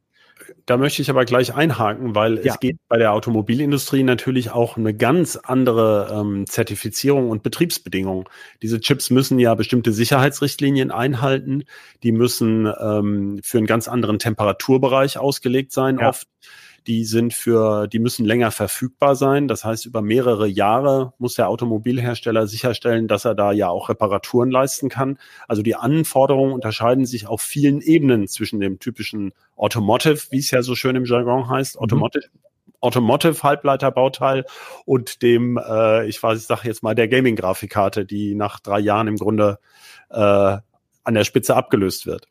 [0.66, 2.54] da möchte ich aber gleich einhaken, weil ja.
[2.54, 8.26] es geht bei der Automobilindustrie natürlich auch eine ganz andere ähm, Zertifizierung und Betriebsbedingungen.
[8.62, 11.64] Diese Chips müssen ja bestimmte Sicherheitsrichtlinien einhalten.
[12.04, 16.10] Die müssen ähm, für einen ganz anderen Temperaturbereich ausgelegt sein, ja.
[16.10, 16.28] oft
[16.88, 19.48] die sind für, die müssen länger verfügbar sein.
[19.48, 24.52] Das heißt, über mehrere Jahre muss der Automobilhersteller sicherstellen, dass er da ja auch Reparaturen
[24.52, 25.18] leisten kann.
[25.48, 30.62] Also die Anforderungen unterscheiden sich auf vielen Ebenen zwischen dem typischen Automotive, wie es ja
[30.62, 31.82] so schön im Jargon heißt, mhm.
[31.82, 32.26] Automotive,
[32.82, 34.46] Automotive Halbleiterbauteil
[34.86, 39.08] und dem, äh, ich weiß, ich sage jetzt mal der Gaming-Grafikkarte, die nach drei Jahren
[39.08, 39.58] im Grunde
[40.12, 40.18] äh,
[41.06, 42.28] an der Spitze abgelöst wird.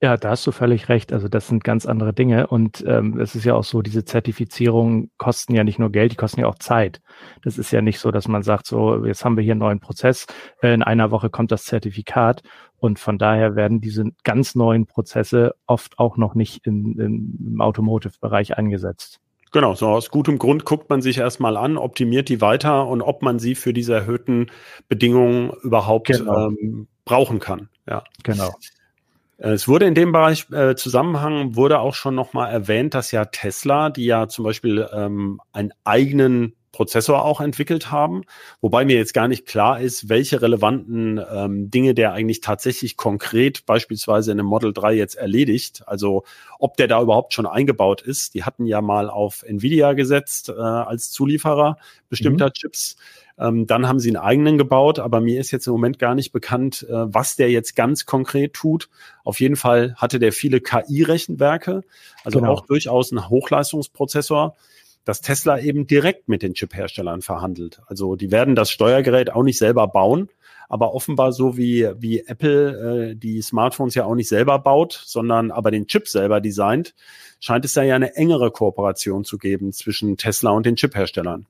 [0.00, 1.12] Ja, da hast du völlig recht.
[1.12, 2.46] Also das sind ganz andere Dinge.
[2.46, 6.16] Und ähm, es ist ja auch so, diese Zertifizierungen kosten ja nicht nur Geld, die
[6.16, 7.00] kosten ja auch Zeit.
[7.42, 9.80] Das ist ja nicht so, dass man sagt, so, jetzt haben wir hier einen neuen
[9.80, 10.26] Prozess,
[10.62, 12.42] äh, in einer Woche kommt das Zertifikat.
[12.76, 17.60] Und von daher werden diese ganz neuen Prozesse oft auch noch nicht in, in, im
[17.60, 19.18] Automotive-Bereich eingesetzt.
[19.50, 23.22] Genau, so aus gutem Grund guckt man sich erstmal an, optimiert die weiter und ob
[23.22, 24.46] man sie für diese erhöhten
[24.88, 26.50] Bedingungen überhaupt genau.
[26.50, 27.68] ähm, brauchen kann.
[27.88, 28.54] Ja, genau.
[29.38, 33.24] Äh, es wurde in dem Bereich äh, Zusammenhang wurde auch schon nochmal erwähnt, dass ja
[33.24, 38.22] Tesla, die ja zum Beispiel ähm, einen eigenen Prozessor auch entwickelt haben,
[38.60, 43.66] wobei mir jetzt gar nicht klar ist, welche relevanten ähm, Dinge der eigentlich tatsächlich konkret
[43.66, 45.82] beispielsweise in einem Model 3 jetzt erledigt.
[45.86, 46.22] Also
[46.60, 48.34] ob der da überhaupt schon eingebaut ist.
[48.34, 52.52] Die hatten ja mal auf Nvidia gesetzt äh, als Zulieferer bestimmter mhm.
[52.52, 52.96] Chips.
[53.38, 56.32] Ähm, dann haben sie einen eigenen gebaut, aber mir ist jetzt im Moment gar nicht
[56.32, 58.88] bekannt, äh, was der jetzt ganz konkret tut.
[59.24, 61.82] Auf jeden Fall hatte der viele KI-Rechenwerke,
[62.24, 62.52] also genau.
[62.52, 64.56] auch durchaus ein Hochleistungsprozessor
[65.04, 67.80] dass Tesla eben direkt mit den Chip-Herstellern verhandelt.
[67.86, 70.28] Also die werden das Steuergerät auch nicht selber bauen,
[70.68, 75.50] aber offenbar so wie, wie Apple äh, die Smartphones ja auch nicht selber baut, sondern
[75.50, 76.94] aber den Chip selber designt,
[77.40, 81.46] scheint es da ja eine engere Kooperation zu geben zwischen Tesla und den Chip-Herstellern.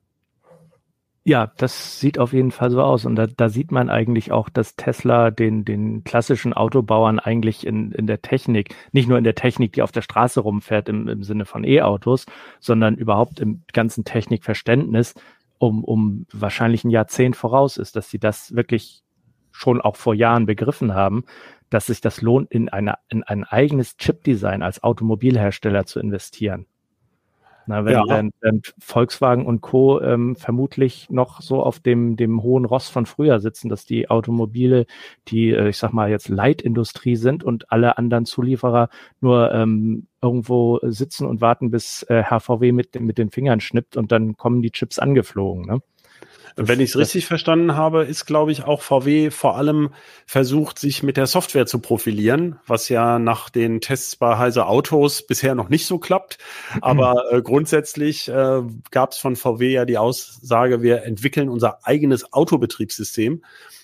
[1.29, 3.05] Ja, das sieht auf jeden Fall so aus.
[3.05, 7.91] Und da, da sieht man eigentlich auch, dass Tesla den, den klassischen Autobauern eigentlich in,
[7.91, 11.21] in der Technik, nicht nur in der Technik, die auf der Straße rumfährt im, im
[11.21, 12.25] Sinne von E-Autos,
[12.59, 15.13] sondern überhaupt im ganzen Technikverständnis
[15.59, 19.03] um, um wahrscheinlich ein Jahrzehnt voraus ist, dass sie das wirklich
[19.51, 21.25] schon auch vor Jahren begriffen haben,
[21.69, 26.65] dass sich das lohnt, in, eine, in ein eigenes Chip-Design als Automobilhersteller zu investieren.
[27.69, 28.03] Na, wenn, ja.
[28.07, 30.01] wenn, wenn Volkswagen und Co.
[30.01, 34.87] Ähm, vermutlich noch so auf dem, dem hohen Ross von früher sitzen, dass die Automobile,
[35.27, 38.89] die, äh, ich sag mal, jetzt Leitindustrie sind und alle anderen Zulieferer
[39.21, 44.11] nur ähm, irgendwo sitzen und warten, bis äh, HVW mit, mit den Fingern schnippt und
[44.11, 45.67] dann kommen die Chips angeflogen.
[45.67, 45.79] Ne?
[46.55, 49.89] Wenn ich es richtig verstanden habe, ist, glaube ich, auch VW vor allem
[50.25, 55.25] versucht, sich mit der Software zu profilieren, was ja nach den Tests bei Heise Autos
[55.25, 56.37] bisher noch nicht so klappt.
[56.81, 62.33] Aber äh, grundsätzlich äh, gab es von VW ja die Aussage, wir entwickeln unser eigenes
[62.33, 63.41] Autobetriebssystem.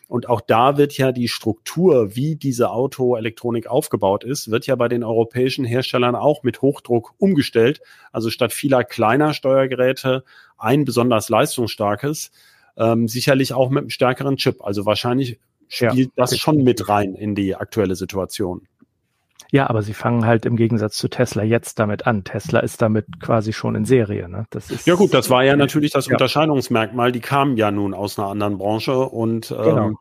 [0.07, 4.87] Und auch da wird ja die Struktur, wie diese Autoelektronik aufgebaut ist, wird ja bei
[4.87, 7.81] den europäischen Herstellern auch mit Hochdruck umgestellt.
[8.11, 10.23] Also statt vieler kleiner Steuergeräte
[10.57, 12.31] ein besonders leistungsstarkes
[12.77, 14.63] ähm, sicherlich auch mit einem stärkeren Chip.
[14.63, 18.67] Also wahrscheinlich spielt ja, das schon mit rein in die aktuelle Situation.
[19.51, 22.23] Ja, aber sie fangen halt im Gegensatz zu Tesla jetzt damit an.
[22.23, 24.27] Tesla ist damit quasi schon in Serie.
[24.27, 24.45] Ne?
[24.49, 26.13] Das ist, ja gut, das war ja natürlich das ja.
[26.13, 27.11] Unterscheidungsmerkmal.
[27.11, 29.91] Die kamen ja nun aus einer anderen Branche und ähm, genau.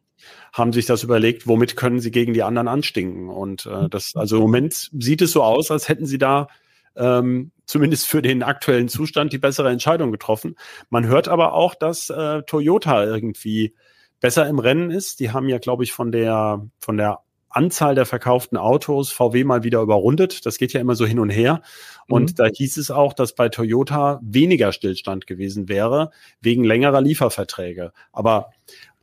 [0.53, 3.29] haben sich das überlegt, womit können sie gegen die anderen anstinken.
[3.29, 6.49] Und äh, das, also im Moment sieht es so aus, als hätten sie da
[6.97, 10.57] ähm, zumindest für den aktuellen Zustand die bessere Entscheidung getroffen.
[10.91, 13.75] Man hört aber auch, dass äh, Toyota irgendwie
[14.21, 15.21] besser im Rennen ist.
[15.21, 17.21] Die haben ja, glaube ich, von der von der
[17.55, 20.45] Anzahl der verkauften Autos VW mal wieder überrundet.
[20.45, 21.63] Das geht ja immer so hin und her.
[22.09, 22.35] Und mhm.
[22.35, 27.93] da hieß es auch, dass bei Toyota weniger Stillstand gewesen wäre, wegen längerer Lieferverträge.
[28.13, 28.51] Aber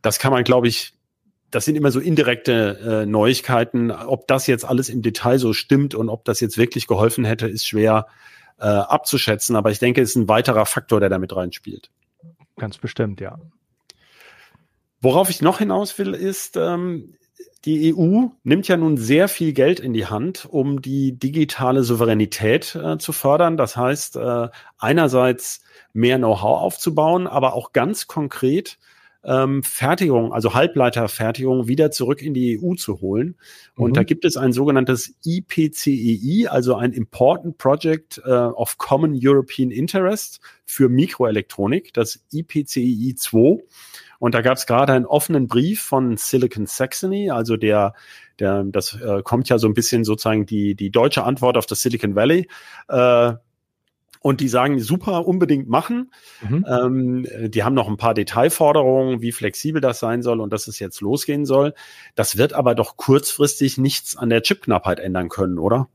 [0.01, 0.93] das kann man, glaube ich,
[1.51, 3.91] das sind immer so indirekte äh, Neuigkeiten.
[3.91, 7.47] Ob das jetzt alles im Detail so stimmt und ob das jetzt wirklich geholfen hätte,
[7.47, 8.07] ist schwer
[8.57, 9.55] äh, abzuschätzen.
[9.55, 11.91] Aber ich denke, es ist ein weiterer Faktor, der damit reinspielt.
[12.57, 13.37] Ganz bestimmt, ja.
[15.01, 17.15] Worauf ich noch hinaus will, ist, ähm,
[17.65, 22.75] die EU nimmt ja nun sehr viel Geld in die Hand, um die digitale Souveränität
[22.75, 23.57] äh, zu fördern.
[23.57, 28.77] Das heißt, äh, einerseits mehr Know-how aufzubauen, aber auch ganz konkret
[29.23, 33.36] ähm, Fertigung, also Halbleiterfertigung wieder zurück in die EU zu holen.
[33.75, 33.93] Und mhm.
[33.93, 40.39] da gibt es ein sogenanntes IPCEI, also ein Important Project äh, of Common European Interest
[40.65, 43.63] für Mikroelektronik, das IPCEI 2.
[44.19, 47.93] Und da gab es gerade einen offenen Brief von Silicon Saxony, also der,
[48.39, 51.81] der, das äh, kommt ja so ein bisschen sozusagen die, die deutsche Antwort auf das
[51.81, 52.47] Silicon Valley.
[52.88, 53.34] Äh,
[54.21, 56.12] und die sagen, super, unbedingt machen.
[56.47, 56.65] Mhm.
[56.69, 60.79] Ähm, die haben noch ein paar Detailforderungen, wie flexibel das sein soll und dass es
[60.79, 61.73] jetzt losgehen soll.
[62.15, 65.89] Das wird aber doch kurzfristig nichts an der Chipknappheit ändern können, oder?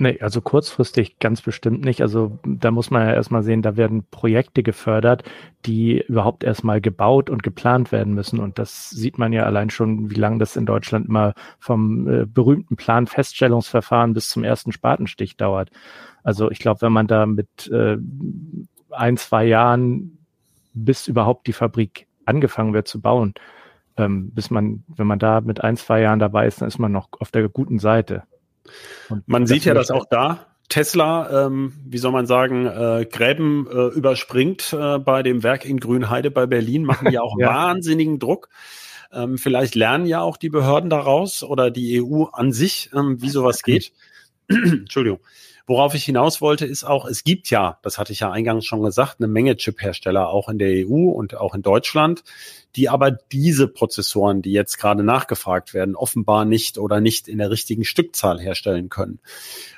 [0.00, 2.02] Nee, also kurzfristig ganz bestimmt nicht.
[2.02, 5.24] Also da muss man ja erstmal sehen, da werden Projekte gefördert,
[5.66, 8.38] die überhaupt erstmal gebaut und geplant werden müssen.
[8.38, 12.26] Und das sieht man ja allein schon, wie lange das in Deutschland immer vom äh,
[12.26, 15.70] berühmten Planfeststellungsverfahren bis zum ersten Spatenstich dauert.
[16.22, 17.96] Also ich glaube, wenn man da mit äh,
[18.90, 20.18] ein, zwei Jahren,
[20.74, 23.34] bis überhaupt die Fabrik angefangen wird zu bauen,
[23.96, 26.92] ähm, bis man, wenn man da mit ein, zwei Jahren dabei ist, dann ist man
[26.92, 28.22] noch auf der guten Seite.
[29.26, 30.46] Man sieht ja das auch da.
[30.68, 35.80] Tesla, ähm, wie soll man sagen, äh, Gräben äh, überspringt äh, bei dem Werk in
[35.80, 37.48] Grünheide bei Berlin, machen ja auch ja.
[37.48, 38.50] wahnsinnigen Druck.
[39.10, 43.30] Ähm, vielleicht lernen ja auch die Behörden daraus oder die EU an sich, ähm, wie
[43.30, 43.92] sowas geht.
[44.48, 45.20] Entschuldigung.
[45.68, 48.82] Worauf ich hinaus wollte, ist auch, es gibt ja, das hatte ich ja eingangs schon
[48.82, 52.24] gesagt, eine Menge Chip-Hersteller auch in der EU und auch in Deutschland,
[52.74, 57.50] die aber diese Prozessoren, die jetzt gerade nachgefragt werden, offenbar nicht oder nicht in der
[57.50, 59.20] richtigen Stückzahl herstellen können.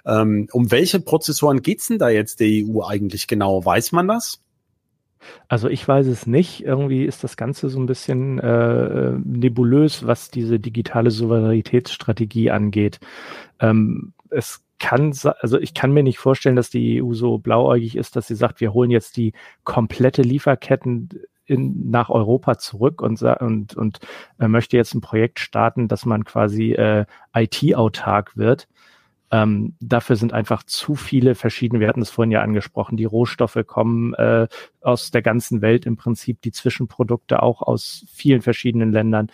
[0.06, 3.64] Ähm, um welche Prozessoren geht's denn da jetzt der EU eigentlich genau?
[3.64, 4.40] Weiß man das?
[5.48, 6.62] Also ich weiß es nicht.
[6.62, 13.00] Irgendwie ist das Ganze so ein bisschen äh, nebulös, was diese digitale Souveränitätsstrategie angeht.
[13.58, 18.16] Ähm, es kann, also ich kann mir nicht vorstellen, dass die EU so blauäugig ist,
[18.16, 21.10] dass sie sagt, wir holen jetzt die komplette Lieferketten
[21.46, 24.00] in, nach Europa zurück und, und, und
[24.38, 28.68] äh, möchte jetzt ein Projekt starten, dass man quasi äh, IT-autark wird.
[29.32, 33.58] Ähm, dafür sind einfach zu viele verschiedene, wir hatten es vorhin ja angesprochen, die Rohstoffe
[33.64, 34.48] kommen äh,
[34.80, 39.30] aus der ganzen Welt im Prinzip, die Zwischenprodukte auch aus vielen verschiedenen Ländern.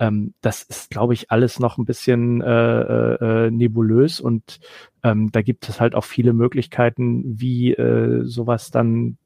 [0.00, 4.58] Ähm, das ist, glaube ich, alles noch ein bisschen äh, äh, äh, nebulös und
[5.04, 9.18] ähm, da gibt es halt auch viele Möglichkeiten, wie äh, sowas dann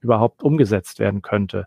[0.00, 1.66] überhaupt umgesetzt werden könnte.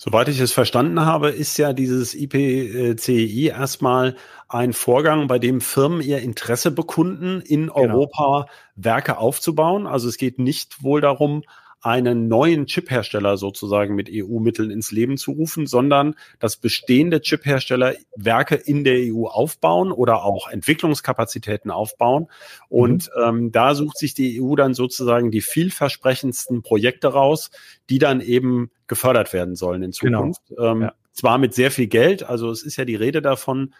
[0.00, 4.14] Soweit ich es verstanden habe, ist ja dieses IPCI erstmal
[4.48, 7.74] ein Vorgang, bei dem Firmen ihr Interesse bekunden, in genau.
[7.74, 9.88] Europa Werke aufzubauen.
[9.88, 11.42] Also es geht nicht wohl darum,
[11.80, 18.56] einen neuen Chiphersteller sozusagen mit EU-Mitteln ins Leben zu rufen, sondern dass bestehende Chiphersteller Werke
[18.56, 22.26] in der EU aufbauen oder auch Entwicklungskapazitäten aufbauen.
[22.68, 23.22] Und mhm.
[23.22, 27.50] ähm, da sucht sich die EU dann sozusagen die vielversprechendsten Projekte raus,
[27.90, 30.18] die dann eben gefördert werden sollen in genau.
[30.18, 30.42] Zukunft.
[30.48, 30.72] Genau.
[30.72, 30.92] Ähm, ja.
[31.12, 33.74] Zwar mit sehr viel Geld, also es ist ja die Rede davon,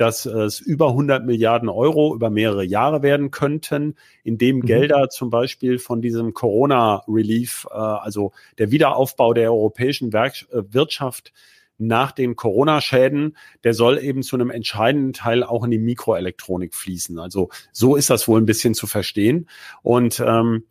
[0.00, 4.62] dass es über 100 Milliarden Euro über mehrere Jahre werden könnten, indem mhm.
[4.62, 11.34] Gelder zum Beispiel von diesem Corona-Relief, äh, also der Wiederaufbau der europäischen Werk äh, Wirtschaft
[11.76, 17.18] nach den Corona-Schäden, der soll eben zu einem entscheidenden Teil auch in die Mikroelektronik fließen.
[17.18, 19.50] Also so ist das wohl ein bisschen zu verstehen.
[19.82, 20.64] Und ähm,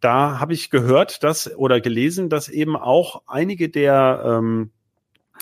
[0.00, 4.72] da habe ich gehört, dass oder gelesen, dass eben auch einige der ähm,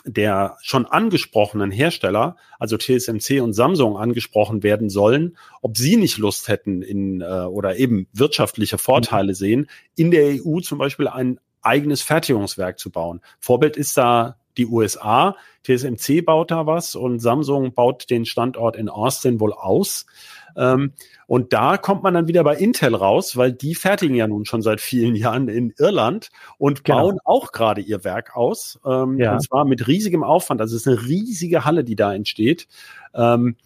[0.04, 6.48] der schon angesprochenen Hersteller, also TSMC und Samsung angesprochen werden sollen, ob sie nicht Lust
[6.48, 12.02] hätten in äh, oder eben wirtschaftliche Vorteile sehen, in der EU zum Beispiel ein eigenes
[12.02, 13.20] Fertigungswerk zu bauen.
[13.38, 15.36] Vorbild ist da die USA.
[15.64, 20.06] TSMC baut da was und Samsung baut den Standort in Austin wohl aus.
[20.56, 20.92] Ähm,
[21.26, 24.62] und da kommt man dann wieder bei Intel raus, weil die fertigen ja nun schon
[24.62, 27.02] seit vielen Jahren in Irland und genau.
[27.02, 28.80] bauen auch gerade ihr Werk aus.
[28.84, 29.32] Ähm, ja.
[29.32, 30.60] Und zwar mit riesigem Aufwand.
[30.60, 32.68] Also es ist eine riesige Halle, die da entsteht.
[33.14, 33.56] Ähm,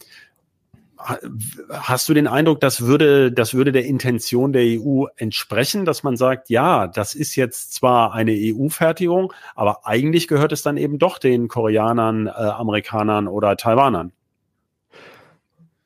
[1.70, 6.16] hast du den Eindruck, das würde, das würde der Intention der EU entsprechen, dass man
[6.16, 11.18] sagt, ja, das ist jetzt zwar eine EU-Fertigung, aber eigentlich gehört es dann eben doch
[11.18, 14.12] den Koreanern, äh, Amerikanern oder Taiwanern?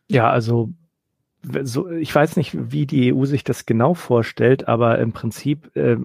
[0.08, 0.70] Ja, also
[1.62, 5.96] so, ich weiß nicht, wie die EU sich das genau vorstellt, aber im Prinzip äh,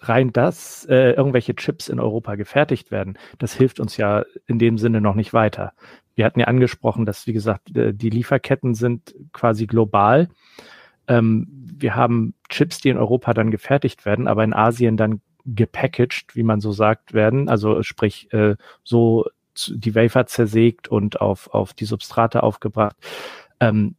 [0.00, 4.78] rein das, äh, irgendwelche Chips in Europa gefertigt werden, das hilft uns ja in dem
[4.78, 5.72] Sinne noch nicht weiter.
[6.14, 10.28] Wir hatten ja angesprochen, dass, wie gesagt, äh, die Lieferketten sind quasi global.
[11.08, 16.34] Ähm, wir haben Chips, die in Europa dann gefertigt werden, aber in Asien dann gepackaged,
[16.34, 17.48] wie man so sagt, werden.
[17.48, 19.26] Also sprich, äh, so
[19.68, 22.96] die Wafer zersägt und auf, auf die Substrate aufgebracht.
[23.60, 23.96] Ähm,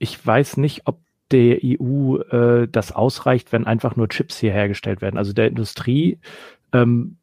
[0.00, 0.98] ich weiß nicht, ob
[1.30, 5.18] der EU äh, das ausreicht, wenn einfach nur Chips hier hergestellt werden.
[5.18, 6.18] Also der Industrie
[6.72, 7.18] ähm,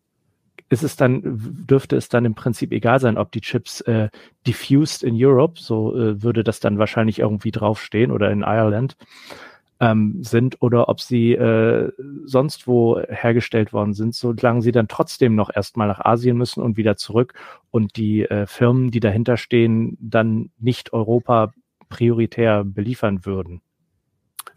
[0.69, 1.21] ist es dann,
[1.67, 4.09] dürfte es dann im Prinzip egal sein, ob die Chips äh,
[4.45, 8.95] diffused in Europe, so äh, würde das dann wahrscheinlich irgendwie draufstehen oder in Ireland
[9.79, 11.91] ähm, sind oder ob sie äh,
[12.25, 16.77] sonst wo hergestellt worden sind, solange sie dann trotzdem noch erstmal nach Asien müssen und
[16.77, 17.33] wieder zurück
[17.71, 21.51] und die äh, Firmen, die dahinter stehen, dann nicht Europa
[21.89, 23.61] prioritär beliefern würden.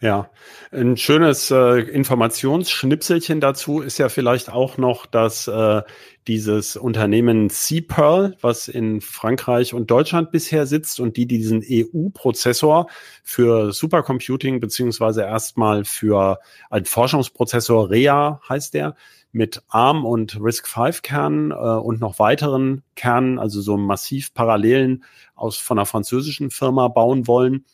[0.02, 0.30] Ja,
[0.72, 5.82] ein schönes äh, Informationsschnipselchen dazu ist ja vielleicht auch noch, dass äh,
[6.26, 12.86] dieses Unternehmen C-Pearl, was in Frankreich und Deutschland bisher sitzt und die diesen EU-Prozessor
[13.22, 16.38] für Supercomputing beziehungsweise erstmal für
[16.70, 18.94] einen Forschungsprozessor REA heißt der,
[19.32, 25.56] mit ARM und RISC-V Kernen äh, und noch weiteren Kernen, also so massiv parallelen aus
[25.56, 27.64] von einer französischen Firma bauen wollen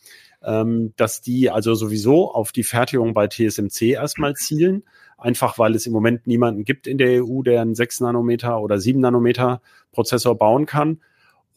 [0.46, 4.84] ähm, dass die also sowieso auf die Fertigung bei TSMC erstmal zielen,
[5.18, 8.78] einfach weil es im Moment niemanden gibt in der EU, der einen 6 Nanometer oder
[8.78, 9.60] 7 Nanometer
[9.92, 11.00] Prozessor bauen kann.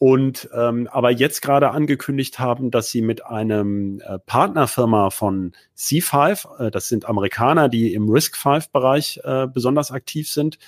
[0.02, 6.68] Und ähm, aber jetzt gerade angekündigt haben, dass sie mit einem äh, Partnerfirma von C5,
[6.68, 10.58] äh, das sind Amerikaner, die im RISC-V-Bereich äh, besonders aktiv sind,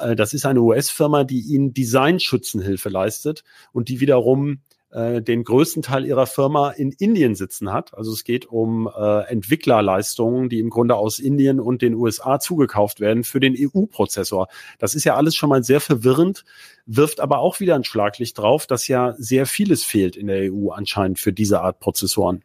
[0.00, 5.82] äh, das ist eine US-Firma, die ihnen Designschützenhilfe leistet und die wiederum äh, den größten
[5.82, 7.94] Teil ihrer Firma in Indien sitzen hat.
[7.94, 13.00] Also es geht um äh, Entwicklerleistungen, die im Grunde aus Indien und den USA zugekauft
[13.00, 14.48] werden für den EU-Prozessor.
[14.78, 16.44] Das ist ja alles schon mal sehr verwirrend,
[16.86, 20.70] wirft aber auch wieder ein Schlaglicht drauf, dass ja sehr vieles fehlt in der EU
[20.70, 22.42] anscheinend für diese Art Prozessoren.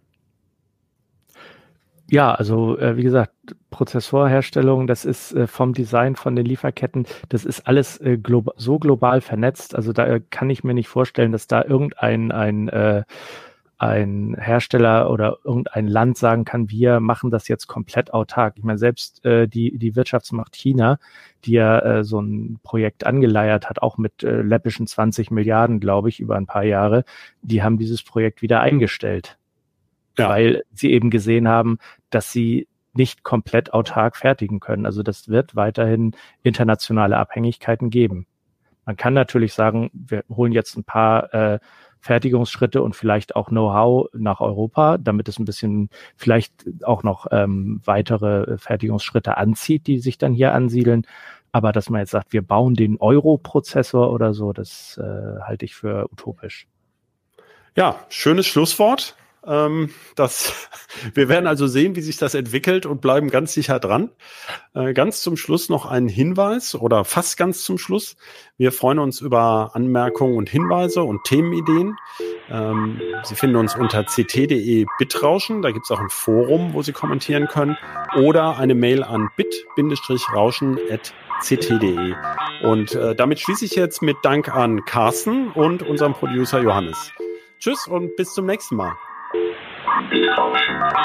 [2.10, 3.34] Ja, also äh, wie gesagt,
[3.72, 8.78] Prozessorherstellung, das ist äh, vom Design von den Lieferketten, das ist alles äh, globa so
[8.78, 9.76] global vernetzt.
[9.76, 13.04] Also da äh, kann ich mir nicht vorstellen, dass da irgendein ein, äh,
[13.80, 18.54] ein Hersteller oder irgendein Land sagen kann, wir machen das jetzt komplett autark.
[18.58, 21.00] Ich meine, selbst äh, die, die Wirtschaftsmacht China,
[21.44, 26.10] die ja äh, so ein Projekt angeleiert hat, auch mit äh, läppischen 20 Milliarden, glaube
[26.10, 27.04] ich, über ein paar Jahre,
[27.42, 29.38] die haben dieses Projekt wieder eingestellt
[30.18, 30.30] ja.
[30.30, 34.86] weil sie eben gesehen haben, dass sie nicht komplett autark fertigen können.
[34.86, 38.26] Also das wird weiterhin internationale Abhängigkeiten geben.
[38.86, 41.60] Man kann natürlich sagen, wir holen jetzt ein paar äh,
[42.00, 47.82] Fertigungsschritte und vielleicht auch Know-how nach Europa, damit es ein bisschen vielleicht auch noch ähm,
[47.84, 51.08] weitere Fertigungsschritte anzieht, die sich dann hier ansiedeln.
[51.52, 55.74] Aber dass man jetzt sagt, wir bauen den Euro-Prozessor oder so, das äh, halte ich
[55.74, 56.68] für utopisch.
[57.76, 59.16] Ja, schönes Schlusswort.
[59.46, 60.70] Ähm, das,
[61.14, 64.10] wir werden also sehen, wie sich das entwickelt und bleiben ganz sicher dran.
[64.74, 68.16] Äh, ganz zum Schluss noch ein Hinweis oder fast ganz zum Schluss.
[68.58, 71.96] Wir freuen uns über Anmerkungen und Hinweise und Themenideen.
[72.50, 75.62] Ähm, Sie finden uns unter ct.de bitrauschen.
[75.62, 77.78] Da gibt es auch ein Forum, wo Sie kommentieren können.
[78.16, 82.14] Oder eine Mail an bit-rauschen.ct.de.
[82.64, 87.12] Und äh, damit schließe ich jetzt mit Dank an Carsten und unserem Producer Johannes.
[87.60, 88.96] Tschüss und bis zum nächsten Mal.
[90.08, 90.96] Thank you.